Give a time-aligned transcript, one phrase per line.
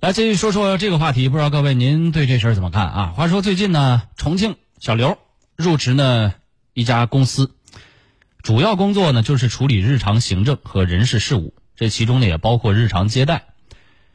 [0.00, 3.06] 来继续说说这个话题，不知道各位您对这事儿怎么看啊？
[3.14, 5.18] 话说最近呢，重庆小刘
[5.56, 6.32] 入职呢
[6.72, 7.54] 一家公司，
[8.42, 13.44] 主要工作呢就是处理日常行政和人事事务，这其中呢也包括日常接待。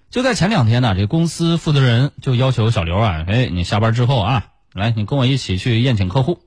[0.09, 6.39] 就在前两天呢，这公司负责人就要求小刘啊，哎，你下班之后啊，来你跟我一起去宴请客户。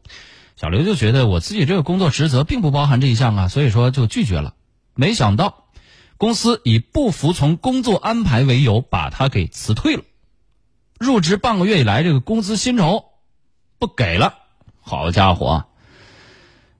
[0.57, 4.55] 小刘就觉得我自己这个工作职责并不包含这一项啊，所以说就拒绝了。
[4.96, 5.68] 没想到。
[6.19, 10.03] 公司以不服从工作安排为由，把他给辞退了。
[10.99, 13.04] 入职半个月以来，这个工资薪酬
[13.79, 14.35] 不给了。
[14.81, 15.67] 好家伙！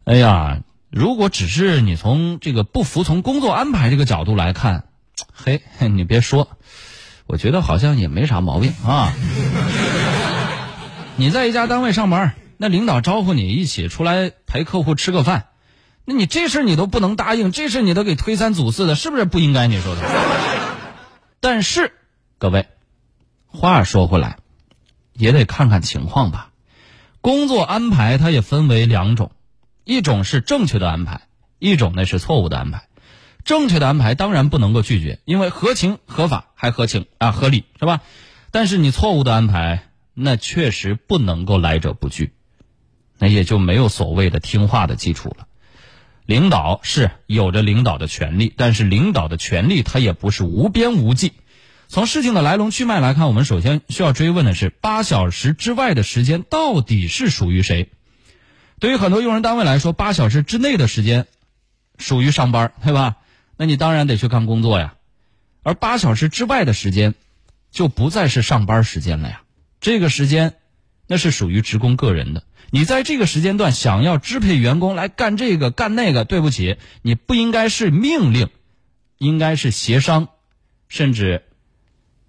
[0.03, 0.61] 哎呀，
[0.91, 4.89] 如果只是你从这个不服从工作安排这个角度来看，
[5.33, 6.49] 嘿，你别说，
[7.27, 9.13] 我觉得好像也没啥毛病啊。
[11.15, 15.47] 你在一家单位上班，那领导招呼你一起出来陪客户吃个饭。
[16.11, 19.67] 那你这事你都不能答应，这事你都给推三阻四的，是不是不应该？
[19.67, 20.01] 你说的。
[21.39, 21.93] 但是，
[22.39, 22.67] 各位，
[23.47, 24.39] 话说回来，
[25.13, 26.49] 也得看看情况吧。
[27.21, 29.33] 工作安排它也分为两种，
[29.85, 31.29] 一种是正确的安排，
[31.59, 32.89] 一种呢是错误的安排。
[33.45, 38.01] 正确的安排当然不能够拒绝，因为合情合法还合情啊合理是吧？
[38.51, 42.33] 但是你错误的安排，那确实不能够来者不拒，
[43.19, 45.45] 那也就没有所谓的听话的基础了。
[46.29, 51.33] 领导是有着领导的权利，但是领导的权利他也不是无边无际。
[51.89, 57.89] 从事情的来龙去脉来看，我们首先需要追问的是：八小时之外的时间到底是属于谁？
[58.79, 61.27] 对于很多用人单位来说，八小时之内的时间
[61.97, 63.17] 属于上班，对吧？
[63.57, 64.97] 那你当然得去干工作呀。
[65.63, 67.15] 而八小时之外的时间
[67.71, 69.41] 就不再是上班时间了呀。
[69.81, 70.57] 这个时间
[71.09, 72.45] 那是属于职工个人的。
[72.71, 78.51] 你在这个时间段想要支配员工来干这个干那个，对不起，你不应该是命令，
[79.17, 80.29] 应该是协商，
[80.89, 81.43] 甚至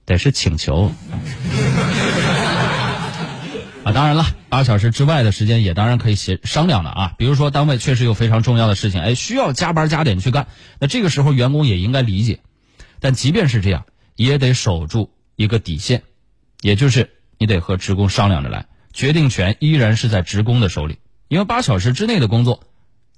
[0.06, 0.92] 得是请求。
[3.84, 7.14] 啊，当然了，八小时之外的时间也当然可以协商量的啊。
[7.18, 10.48] 比如说单位确实有非常重要的事情，哎，需要加班加点去干，
[10.80, 12.40] 那这个时候员工也应该理解。
[13.02, 16.04] 但即便是这样，也得守住一个底线，
[16.62, 17.10] 也就是
[17.40, 18.68] 你得和职工商量着来。
[18.92, 22.64] 决定权依然是在职工的手里，因为八小时之内的工作，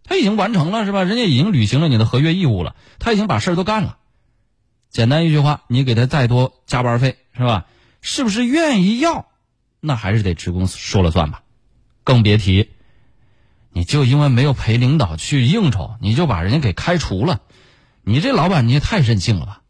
[0.04, 1.04] 他已经完成了，是吧？
[1.04, 3.98] 人家已经履行了你的合约义务了，他已经把事儿都干了。
[4.90, 7.66] 简单一句话，你给他再多加班费，是吧？
[8.02, 9.28] 是不是愿意要？
[9.80, 11.44] 那还是得职工说了算吧。
[12.04, 12.70] 更别提，
[13.72, 17.42] 你就因为没有陪领导去应酬，你就把人家给开除了，
[18.04, 19.62] 你这老板你也太任性了吧？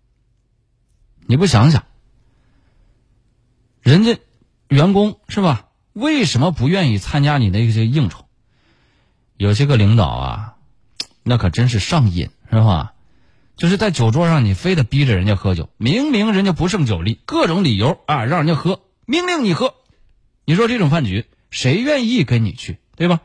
[1.28, 1.86] 你不想想，
[3.82, 4.18] 人家
[4.72, 5.66] 员工是吧？
[5.92, 8.24] 为什么不愿意参加你那些应酬？
[9.36, 10.56] 有些个领导啊，
[11.24, 12.94] 那可真是上瘾，是吧？
[13.58, 19.76] 就是在酒桌上，你非得逼着人家喝酒，明明人家不胜酒力，各种理由啊，让人家喝，命令你喝。
[20.46, 23.20] 你说这种饭局，谁愿意跟你去，对吧？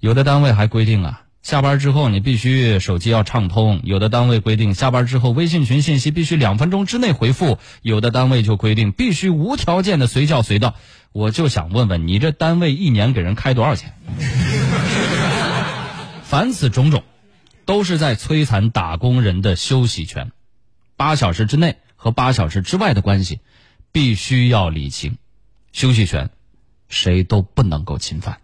[0.00, 1.22] 有的单位还规定啊。
[1.46, 10.74] 下班之后你必须手机要畅通，有的单位规定下班之后微信群信息必须两分钟之内回复，有的单位就规定必须无条件的随叫随到。
[11.12, 13.94] 我就想问问你，这单位一年给人开多少钱？
[16.26, 17.04] 凡此种种，
[17.64, 20.32] 都是在摧残打工人的休息权。
[20.96, 23.38] 八小时之内和八小时之外的关系，
[23.92, 25.16] 必须要理清。
[25.72, 26.28] 休息权，
[26.88, 28.38] 谁都不能够侵犯。